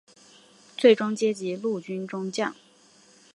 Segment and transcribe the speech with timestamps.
[0.75, 2.55] 最终阶级陆军中将。